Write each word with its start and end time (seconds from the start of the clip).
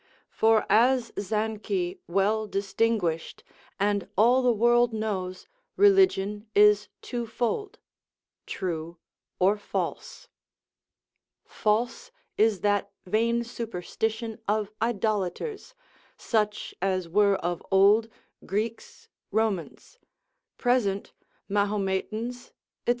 For 0.31 0.65
as 0.67 1.11
Zanchy 1.19 1.99
well 2.07 2.47
distinguished, 2.47 3.43
and 3.79 4.09
all 4.17 4.41
the 4.41 4.51
world 4.51 4.93
knows 4.93 5.45
religion 5.75 6.47
is 6.55 6.89
twofold, 7.03 7.77
true 8.47 8.97
or 9.37 9.59
false; 9.59 10.27
false 11.45 12.09
is 12.35 12.61
that 12.61 12.91
vain 13.05 13.43
superstition 13.43 14.39
of 14.47 14.71
idolaters, 14.81 15.75
such 16.17 16.73
as 16.81 17.07
were 17.07 17.35
of 17.35 17.61
old, 17.69 18.09
Greeks, 18.43 19.07
Romans, 19.29 19.99
present 20.57 21.13
Mahometans, 21.47 22.53
&c. 22.87 22.89